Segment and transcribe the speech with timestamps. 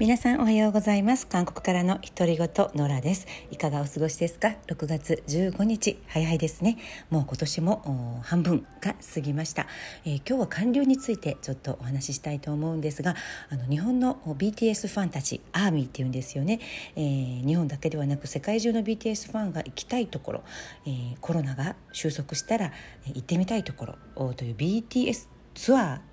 [0.00, 1.26] 皆さんおはようございます。
[1.26, 3.26] 韓国からの独り言ノラです。
[3.50, 5.98] いかがお過ごしですか？6月15日。
[6.06, 6.78] 早いですね。
[7.10, 9.66] もう今年も半分が過ぎました、
[10.06, 13.14] えー、今日は韓流についてちょっとお話ししたいと思うんですが
[13.50, 16.60] あの日本の BTS ファンたちアーミーっていうんですよね、
[16.96, 20.44] えー、日本だけではなく世界中の BTS ファンが行きたいところ、
[20.86, 22.72] えー、コロナが収束したら
[23.04, 26.09] 行ってみたいところという BTS ツアー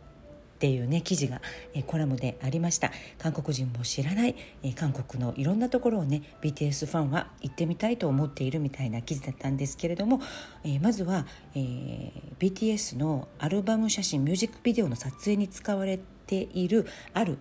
[0.58, 1.40] っていうね記事が、
[1.76, 2.92] えコラムでありました。
[3.20, 10.20] 韓国人も知らない、え韓国のいろんなところをね BTS ファンは行ってみたいと思っているみたいな記事だったんですけれども、
[10.64, 17.38] えまずは、えー、BTS のアルバム写真ミュージックビデオの撮影に使われているある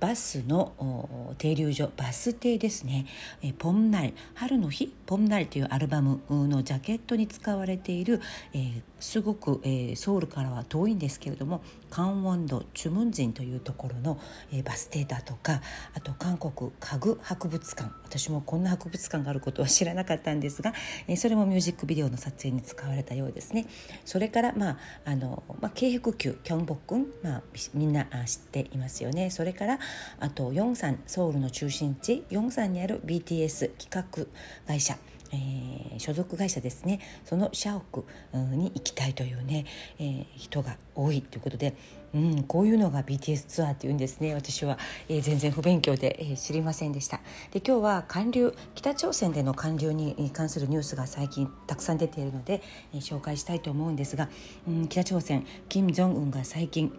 [0.00, 3.06] バスの停留所バス停ですね
[3.42, 8.20] 「えポンナル春の日ポンナル」というアルバムのジャケットに使われている、
[8.52, 14.18] えー、すごく、えー、ソウルからは遠いんですけれどもカンウォンドチュムンジンというところの、
[14.52, 15.62] えー、バス停だとか
[15.94, 17.90] あと韓国家具博物館。
[18.04, 20.72] 私もこんな博物館があることは知らなかったんですが、
[21.08, 23.66] えー、それもミュージックビデオの撮影に使われたようですね。
[24.04, 27.42] それからまああの、まあ、京北急キョンボックン、まあ、
[27.74, 29.30] みんな知っていますよね。
[29.30, 29.78] それから
[30.20, 34.26] あとヨンサンソウルの中心地ヨンサンにある BTS 企画
[34.66, 34.96] 会社
[35.32, 37.00] えー、所属会社ですね。
[37.24, 39.64] その社屋に行きたいというね、
[39.98, 41.74] えー、人が多いということで、
[42.14, 44.34] うん、こういうのが BTS ツアーっていうんですね。
[44.34, 44.78] 私は、
[45.08, 47.20] えー、全然不勉強で、えー、知りませんでした。
[47.52, 52.62] で今日は韓流北朝鮮での韓流に関するニュースが最近たくさん出ているので、
[52.94, 54.28] えー、紹介したいと思うんですが、
[54.68, 56.92] うん、北朝鮮金正恩が最近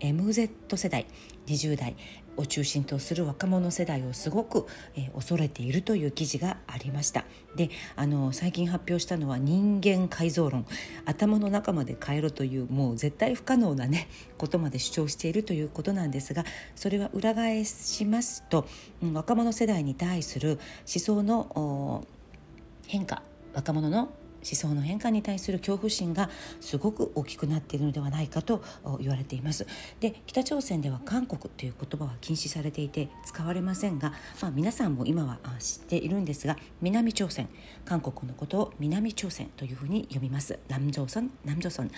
[0.00, 1.06] MZ 世代
[1.46, 1.96] 20代
[2.36, 7.24] を中心とする若者世代をすごく、えー、恐れているという記事がありました。
[7.56, 10.66] であの最近発表したのは人間改造論。
[11.04, 16.44] 頭の中まで変えろというもう絶対不可能なねことまで主張しているということなんですが
[16.76, 18.66] それは裏返しますと、
[19.02, 22.06] うん、若者世代に対する思想の
[22.86, 23.22] 変化
[23.54, 24.10] 若者の
[24.56, 28.62] 想の変化に対する恐怖心がすごく大きくなっているのではないかと
[29.00, 29.66] 言われています。
[30.00, 37.48] で北朝鮮では韓国という言葉は禁止されていて使われませんが、まあ、皆さんも今は知っているんですが南朝鮮
[37.84, 40.58] 韓国のことを南朝鮮というふうに呼びます。
[40.68, 41.90] 南朝鮮南朝鮮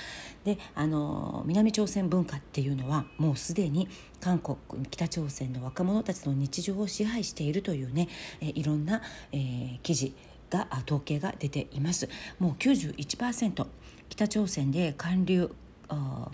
[0.45, 3.89] であの南朝鮮文化っていうのはもうすでに
[4.21, 4.57] 韓国
[4.91, 8.09] 北朝鮮の若者たちの日常を支配しているというね
[8.41, 10.15] いろんな、えー、記事
[10.51, 12.09] が統計が出ています。
[12.39, 13.67] もう91%
[14.09, 15.51] 北朝鮮で韓流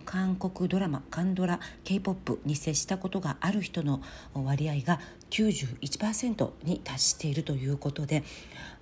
[0.04, 4.02] 韓国ドラマ韓ドラ k p o p に接したことがある人の
[4.34, 5.00] 割合が
[5.30, 8.22] 91%に達しているということで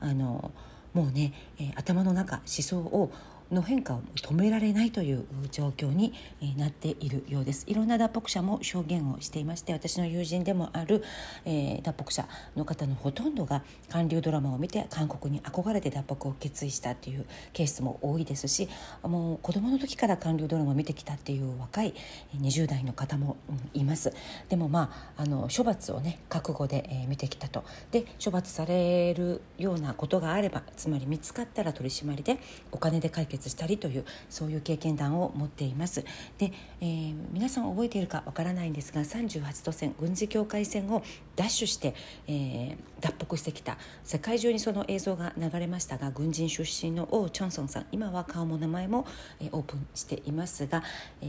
[0.01, 0.51] あの
[0.93, 3.11] もうね、え、頭の中思想を
[3.53, 6.13] の変化を止められないという状況に
[6.57, 7.65] なっているようです。
[7.67, 11.03] いろんな脱北者も証言をしていまして私の友人でもある、
[11.45, 18.69] えー、脱北者の方のほとんどが韓流ドラマを見て韓国に憧れて脱北を決意したというケースも多いですし
[19.03, 21.95] もう子供の時から韓流ドラマを見てきたっていう若い
[22.41, 23.37] 20代の方も
[23.73, 24.13] います。
[24.49, 27.65] でもまああの処罰をね覚悟で、えー、見てきたと。
[27.91, 32.39] で処罰されるようなことがあればつまり見つかったら取り締まりで
[32.73, 36.05] お金で解決決したりというそういう経験談を持っています。
[36.39, 41.03] で、えー、皆さん覚えているかわからないんですが38度線軍事境界線を
[41.37, 41.95] ダッシュして、
[42.27, 49.07] えー、脱北してきた世界中にその映像が流れましたが軍人出身の王チョンソンさん今は顔も名前も、
[49.41, 50.83] えー、オープンしていますが、
[51.21, 51.29] えー、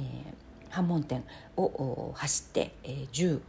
[0.69, 1.23] 反問店
[1.57, 3.41] を走って、えー、銃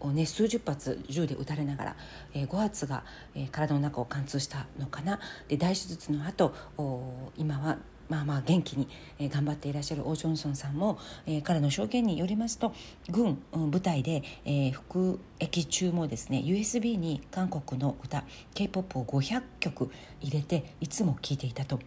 [0.00, 1.96] をね数十発銃で撃たれながら、
[2.34, 5.20] えー、5発が、えー、体の中を貫通したのかな。
[5.48, 6.54] で大手術の後
[7.36, 7.78] 今は
[8.08, 8.88] まあまあ元気に
[9.20, 12.72] 頑張っていらっしゃるオー・ジョンソンさんも、えー、彼の証言によりますと
[13.10, 13.38] 軍
[13.70, 18.24] 部隊で、え、服役中もですね USB に韓国の歌
[18.54, 19.90] k p o p を500曲
[20.20, 21.80] 入れていつも聴いていたと。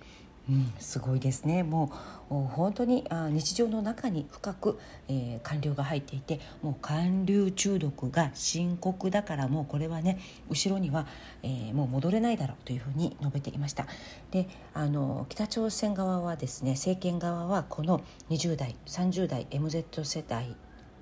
[0.49, 1.61] うん、すごいですね。
[1.61, 1.91] も
[2.31, 10.19] う本当にあ日常の中に深く、えー、寒流が入っていてもう寒流中毒が深刻だからもうこれはね
[10.49, 11.05] 後ろには、
[11.43, 13.85] えー、もう戻れないだろうというふうに述べていました。
[14.31, 20.55] であの北朝鮮側はですね政権側はこの20代30代 MZ 世代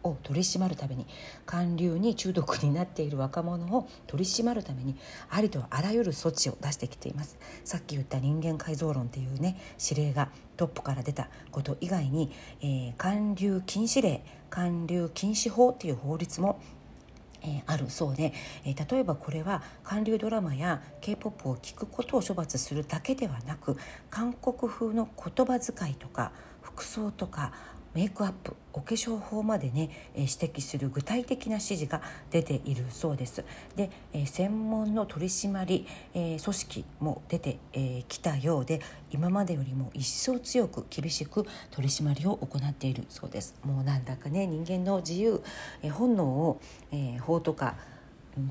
[0.07, 1.05] を取り締まるために
[1.45, 4.95] 韓流に中毒になっている若者を取り締まるために
[5.29, 7.37] ありとあらゆる措置を出してきています。
[7.63, 12.31] さっき言った人間改造論っていうね指令がトップから出たこと以外に、
[12.61, 16.59] えー、韓流禁止令韓流禁止法っていう法律も
[17.43, 18.33] えー、あるそうで、
[18.65, 23.77] えー、例えばこれは韓流ドラマや k p o p を聴くことを処罰するだけではなく
[24.09, 26.31] 韓国風の言葉遣いとか
[26.61, 27.53] 服装とか
[27.97, 33.43] メイクアップお化粧法までね、え指摘する具体的な指示が出ているそうです。
[33.75, 37.57] で、え専門の取締り、え組織も出て
[38.07, 43.55] き、たようで今までよりも一層強く厳しく取り締まりを行っているそうです。
[43.63, 45.41] もうなんだかね人間の自由、
[45.81, 46.61] え本能を、
[46.91, 47.77] え法とか、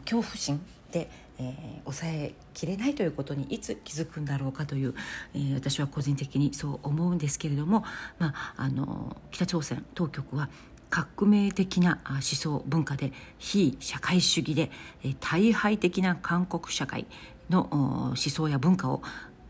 [0.05, 0.61] 恐怖心
[0.91, 4.95] で、えー、抑えきれないということにいつ気づくんだろうかという、
[5.35, 7.85] えー、私は個人的にそう思うんですけれども、
[8.19, 10.49] まあ、あの北朝鮮当局は
[10.89, 14.71] 革命的な思想文化で非社会主義で
[15.21, 17.07] 大敗的な韓国社会
[17.51, 19.03] の思想や文化を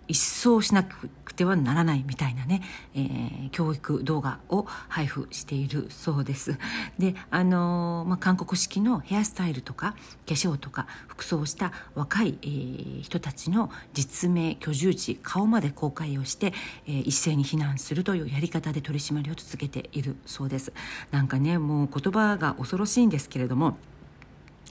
[0.08, 2.62] 一掃しなくてはならないみたいなね、
[2.94, 6.58] えー、教育動画を配布しているそうです。
[6.98, 9.92] で、あのー、まあ、韓国式のヘアスタイルとか
[10.26, 16.52] 化粧とか服装をした若い、えー、人たちの実名、居住地、顔まで公開をして、
[16.86, 20.72] えー、一斉に避難するというやり方で取り締まりを続けているそうです。
[21.10, 23.76] なんかね、もう言葉が恐ろしいんですけれども、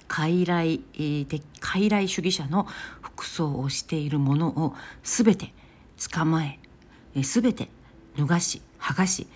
[0.07, 0.81] 傀儡
[1.59, 2.67] 傀儡主義者の
[3.15, 5.53] 服装をしているものを全て
[6.11, 6.59] 捕まえ
[7.15, 7.69] 全て
[8.17, 9.27] 脱がし剥がし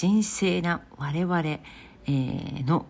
[0.00, 1.42] 神聖な我々
[2.66, 2.86] の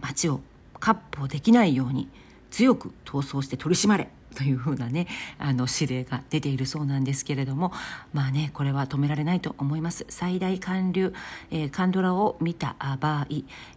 [0.00, 0.40] 町を
[0.80, 2.08] 割歩できないように
[2.50, 5.08] 強く闘争して取り締まれというふうなね
[5.38, 7.72] あの指令が出ているそうなんですけれども
[8.12, 10.06] まあねこれは止められないと思います。
[10.08, 11.12] 最大韓流、
[11.50, 13.26] えー、カンドラを見た場合、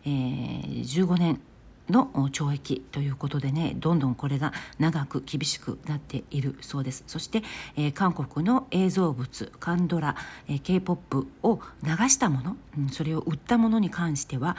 [0.05, 1.41] えー、15年
[1.89, 7.03] の懲役ということでねどんどんこれが長く厳しくなっているそうです。
[7.07, 7.43] そして、
[7.75, 10.15] えー、韓国の映像物カンドラ、
[10.47, 14.55] えー、k p o p を流したもの、うん、それを売ったものに関しては、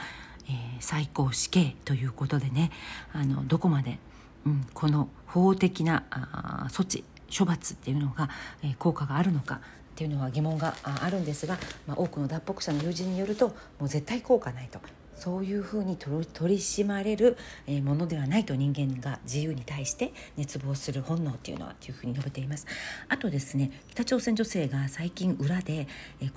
[0.47, 2.71] えー、最高死刑ということでね
[3.13, 3.99] あのどこまで、
[4.45, 7.03] うん、この法的なあ措置
[7.35, 8.29] 処罰っていうのが、
[8.63, 9.59] えー、効果があるのかっ
[9.95, 13.49] ていうのは疑問があるんですが、まあ、多くの脱北者の友人によると
[13.79, 14.79] もう絶対効果ないと。
[15.23, 17.37] そういうふうに取り締まれる
[17.85, 22.67] ものではないと人間が自由に対して熱望する本能っていうのはというふうに述べています。
[23.07, 25.87] あとですね北朝鮮女性が最近裏で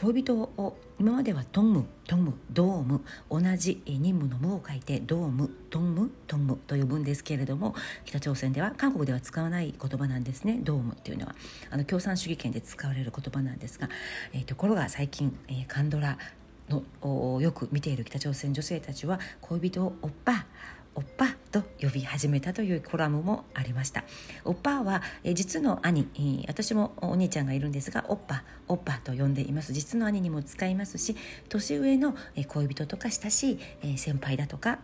[0.00, 7.74] 恋人を今まではトムトムドーム同じ任務の無を書いてドームトムトムと呼ぶんですけれども
[8.04, 10.60] 北朝鮮では韓国では使わない言葉なんですね。
[10.62, 11.34] ドームっていうのは。
[11.70, 13.88] あの共産主義圏で使われる言葉なんですが、
[14.32, 16.18] えー、ところが最近、えー、カンドラ
[16.68, 20.46] のよく見ている北朝鮮女性たちは恋人をおっぱ
[20.94, 24.04] おっぱと呼び始めたというコラムもありました。
[24.44, 26.06] おっぱはえ実の兄
[26.48, 29.72] 私もお兄ちゃんがいるんですがおっぱおっぱと呼んでいます。
[29.72, 31.16] 実の兄にも使いますし
[31.48, 32.14] 年上の
[32.48, 34.80] 恋人とか親しい先輩だとか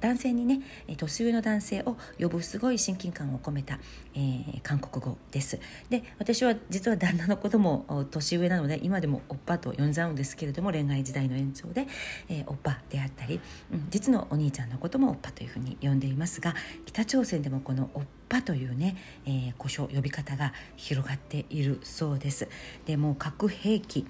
[0.00, 0.60] 男性にね
[0.96, 3.78] 年上の男性を呼ぶすごい親近感を込めた、
[4.14, 5.58] えー、韓国語です。
[5.90, 11.86] で私は実は旦那のことも年上なので今でもおっぱと呼んじゃうんですけれども恋愛時代の延長で、
[12.28, 13.40] えー、おっぱであったり、
[13.72, 16.54] うん、実のお兄ちゃんのこともおっぱというふうに呼んでいますが
[16.86, 18.96] 北朝鮮でもこのおっぱというね、
[19.26, 22.48] えー、故障呼び方が広がっているそうです。
[22.86, 24.06] でも核兵器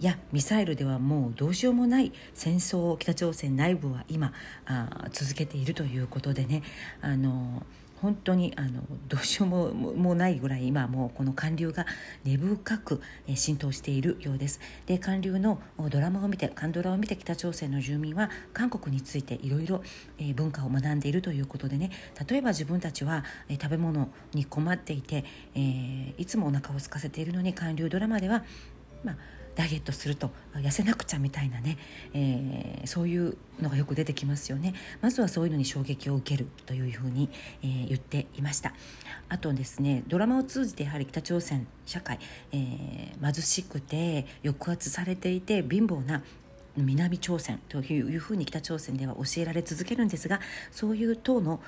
[0.00, 4.32] やミサイルではもうどうしようもない戦争を北朝鮮内部は今
[4.66, 6.62] あ続けているということでね
[7.00, 7.62] あの
[8.02, 11.86] 本当にあのどうしようももないぐらい今もうこの韓流が
[12.24, 13.00] 根深く
[13.36, 14.58] 浸透しているようです。
[14.86, 19.84] で韓流のドラマを見て韓ドラを見て北朝鮮の住民は韓国についていろいろ
[20.34, 21.90] 文化を学んでいるということでね。
[22.28, 28.44] 例えば自分たちは食べ物に困っていて、えー、いつもお腹を空かせているのに韓流ドラマでは
[29.04, 29.16] まあ
[29.54, 31.78] ダイエットすると痩せなくちゃみたいなね、
[32.14, 34.74] えー、そういうのがよく出てきますよね。
[35.00, 37.28] まずはそういうのに衝撃を受けるというふうに、
[37.62, 38.72] えー、言っていました。
[39.28, 42.18] あとですねドラマを通じてやはり北朝鮮社会、
[42.52, 46.22] えー、貧しくて抑圧されていて貧乏な
[46.76, 51.60] 南朝鮮というふうに北朝鮮では教えられ続けるんですがそういう党の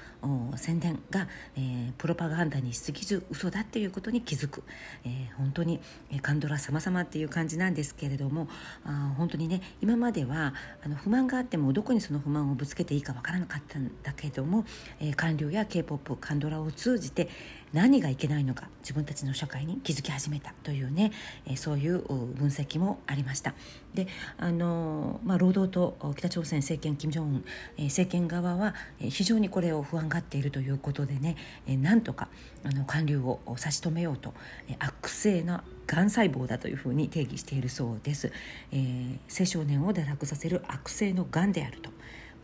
[0.57, 4.63] 宣伝が、えー、プロパガンダにしすぎず嘘だっていうことに気づく、
[5.05, 5.81] えー、本当に
[6.23, 8.49] カンドラ様々っていう感じなんですけれども
[8.85, 14.65] あ本当にね今まではあの不満があってもどこにその不満をぶつけていいかわからなかったんだけども、
[15.01, 17.29] えー、官僚や k p o p カンドラを通じて
[17.75, 21.11] 何がいけないのか自分たちの社会に気づき始めたというね、
[21.45, 23.53] えそういう分析もありました。
[23.95, 24.07] で
[24.39, 27.45] あの、まあ、労働と北朝鮮政権金正恩、
[27.77, 32.29] え政権側は、非常にこれを不安がっているということでね、えなんとか
[32.63, 34.35] あの官僚を差し止めようと、
[34.69, 38.33] え悪性ながん細胞だというふうに定義しているそうです、
[38.73, 41.91] えー、青少年を堕落させる悪性のがんであると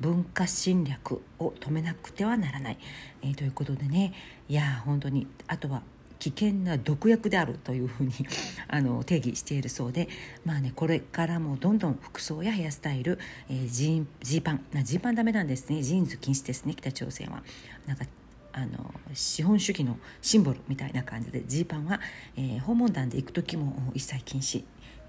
[0.01, 2.79] 文化侵略を止めなくてはならない、
[3.23, 4.13] えー、ということでね。
[4.49, 5.83] いや本当にあとは
[6.19, 8.13] 危険な毒薬であるというふうに
[8.69, 10.09] あの定義しているそうで、
[10.45, 14.65] まあね、これからもどんどん服装やヘアスタイル、えー、ジージーパン。
[14.85, 15.83] ジーパンダメなんですね。
[15.83, 16.75] ジーンズ禁止ですね。
[16.75, 17.43] 北朝鮮は。
[17.87, 18.05] なんか
[18.53, 22.01] あの資本主義のシンボルみたいな感じでジーパンは、
[22.37, 24.65] えー、訪問団で行く時も一切禁止。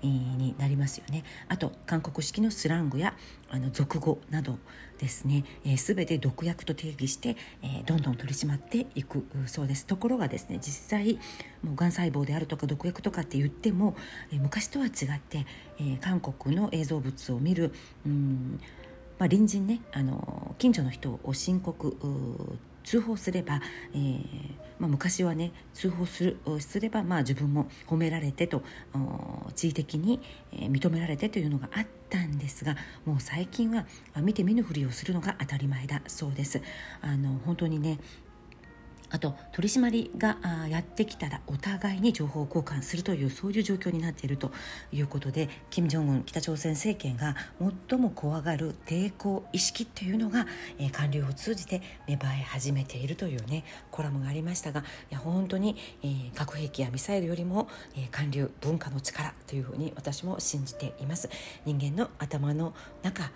[0.08, 1.24] になりますよね。
[1.48, 3.15] あと韓国式のスラングや
[3.50, 4.58] あの俗語など
[4.98, 9.86] ですね、えー、全て毒薬と定義して、えー、どんどん取り締まっていくそうです。
[9.86, 11.20] ところがですね実際
[11.63, 13.96] もうがん細胞であるとか毒薬とかって言っても、
[14.31, 15.46] えー、昔とは違って、
[15.79, 17.74] えー、韓国の映像物を見る
[18.05, 18.60] うん
[19.20, 21.96] まあ、隣人ねあの近所の人を申告
[22.83, 23.61] 通報すれば、
[23.93, 28.63] えーまあ、昔はね通報するすれば、まあ、自分も褒められてと
[29.55, 30.19] 地位的に、
[30.51, 33.85] えー、認められてというのがあったんですがもう最近は
[34.17, 36.61] 見て見ぬふりをするのが当たり前だそうです。
[37.01, 38.00] あの本当にね
[39.12, 40.38] あと取り締まりが
[40.70, 44.51] やってきたらお互いに情報交換するというそういう状況になっていると
[44.91, 47.36] いうことで金正恩北朝鮮政権が
[47.89, 50.48] 最も怖がる抵抗意識というのが、
[50.80, 61.30] えー、官僚を通じて芽生え始めているというねコラムがありましたがいや本当に、えー、核兵器やミサイルよりも、えー、官僚文化の力というふうに私も信じています。
[61.65, 63.32] 人間の頭の中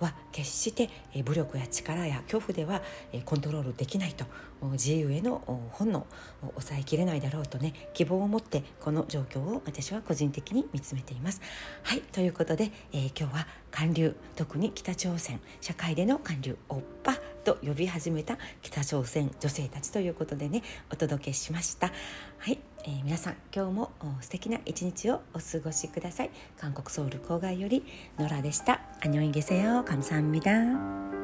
[0.00, 0.90] は決して
[1.22, 2.82] 武力や力や恐怖では
[3.24, 4.24] コントロールできないと
[4.72, 5.42] 自由への
[5.72, 6.06] 本能を
[6.54, 11.40] 抑えきれないだろうとね希望を持ってこの状況を私は個人的に見つめています。
[11.82, 21.92] はいということで、えー、今日は韓流特に北朝鮮社会での韓流おっぱと呼び始めた北朝鮮女性たちということでねお届けしました。
[22.38, 26.30] はい、えー、皆さん今日も素敵な一日をお過ごしください。
[26.58, 27.84] 韓国ソウル郊外より
[28.18, 28.80] ノラでした。
[29.02, 31.19] アニョンゲセヨ神さんみだ